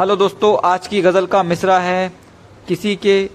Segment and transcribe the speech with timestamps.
[0.00, 2.12] Hello दोस्तों, आज की गज़ल का मिसरा है,
[2.68, 3.30] किसी के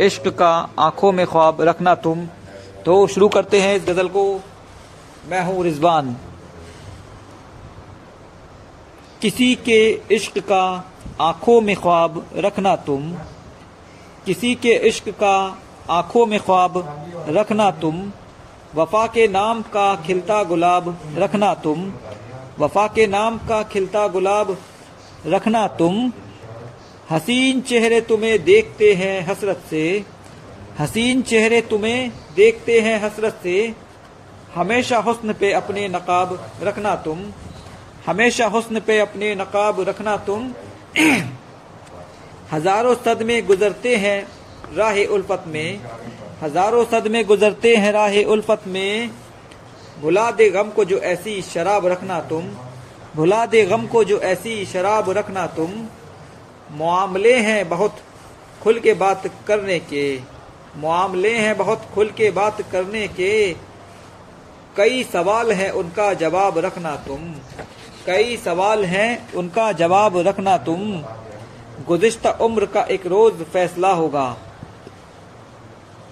[0.00, 2.26] इश्क का आँखों में ख्वाब रखना तुम।
[2.84, 4.40] तो शुरू करते हैं इस गज़ल को।
[5.28, 6.16] मैं हूँ रिजवान।
[9.22, 13.12] किसी के इश्क का आँखों में ख्वाब रखना तुम।
[14.26, 15.58] किसी के इश्क का
[15.90, 16.84] आँखों में ख्वाब
[17.28, 18.12] रखना तुम।
[18.74, 21.92] वफा के नाम का खिलता गुलाब रखना तुम।
[22.58, 24.56] वफा के नाम का खिलता गुलाब
[25.26, 26.12] रखना तुम।
[27.10, 30.04] हसीन चेहरे तुम्हें देखते हैं हसरत से।
[30.78, 33.74] हसीन चेहरे तुम्हें देखते हैं हसरत से।
[34.54, 37.24] हमेशा हुस्न पे अपने नकाब रखना तुम।
[38.06, 40.52] हमेशा हुस्न पे अपने नकाब रखना तुम।
[42.52, 44.26] हज़ारों सदमे गुजरते हैं
[44.74, 45.80] राह उल्फत में।
[46.42, 49.10] हज़ारों सदमे गुजरते हैं राह उल्फत में।
[50.00, 52.44] भुला दे गम को जो ऐसी शराब रखना तुम।
[53.16, 55.70] भुला दे गम को जो ऐसी शराब रखना तुम।
[56.70, 57.96] मामले हैं बहुत
[58.62, 60.20] खुल के बात करने के।
[60.76, 63.52] मामले हैं बहुत खुल के बात करने के।
[64.76, 67.32] कई सवाल हैं उनका जवाब रखना तुम।
[68.06, 71.02] कई सवाल हैं उनका जवाब रखना तुम।
[71.86, 74.36] गुजिश्ता उम्र का एक रोज फैसला होगा।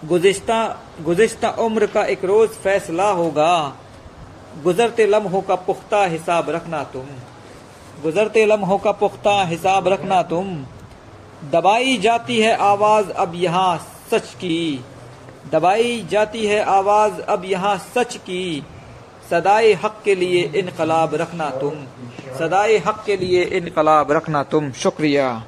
[0.05, 3.77] गुजिश्ता गुजिश्ता उम्र का एक रोज फैसला होगा।
[4.59, 7.07] गुजरते लम्हों का पुख्ता हिसाब रखना तुम।
[8.03, 10.67] गुजरते लम्हों का पुख्ता हिसाब रखना तुम।
[11.51, 14.85] दबाई जाती है आवाज़ अब यहाँ सच की।
[15.53, 18.67] दबाई जाती है आवाज़ अब यहाँ सच की।
[19.31, 21.75] सदाए हक के लिए इनकलाब रखना तुम।
[22.39, 25.45] सदाए हक के लिए इनकलाब रखना तुम। शुक्रिया।